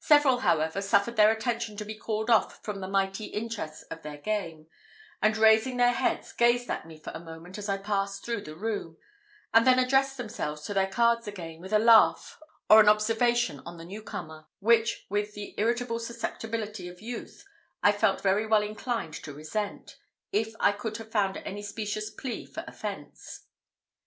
Several, 0.00 0.40
however, 0.40 0.82
suffered 0.82 1.16
their 1.16 1.30
attention 1.30 1.74
to 1.78 1.86
be 1.86 1.94
called 1.94 2.28
off 2.28 2.62
from 2.62 2.80
the 2.82 2.86
mighty 2.86 3.28
interests 3.28 3.80
of 3.84 4.02
their 4.02 4.18
game, 4.18 4.66
and 5.22 5.38
raising 5.38 5.78
their 5.78 5.94
heads, 5.94 6.32
gazed 6.34 6.68
at 6.68 6.86
me 6.86 6.98
for 7.00 7.12
a 7.14 7.18
moment 7.18 7.56
as 7.56 7.66
I 7.66 7.78
passed 7.78 8.22
through 8.26 8.42
the 8.42 8.54
room; 8.54 8.98
and 9.54 9.66
then 9.66 9.78
addressed 9.78 10.18
themselves 10.18 10.64
to 10.66 10.74
their 10.74 10.86
cards 10.90 11.26
again, 11.26 11.62
with 11.62 11.72
a 11.72 11.78
laugh 11.78 12.38
or 12.68 12.78
an 12.78 12.90
observation 12.90 13.62
on 13.64 13.78
the 13.78 13.86
new 13.86 14.02
comer, 14.02 14.44
which, 14.60 15.06
with 15.08 15.32
the 15.32 15.54
irritable 15.56 15.98
susceptibility 15.98 16.86
of 16.86 17.00
youth, 17.00 17.42
I 17.82 17.92
felt 17.92 18.20
very 18.20 18.46
well 18.46 18.62
inclined 18.62 19.14
to 19.14 19.32
resent, 19.32 19.96
if 20.30 20.52
I 20.60 20.72
could 20.72 20.98
have 20.98 21.10
found 21.10 21.38
any 21.38 21.62
specious 21.62 22.10
plea 22.10 22.44
for 22.44 22.64
offence. 22.68 23.46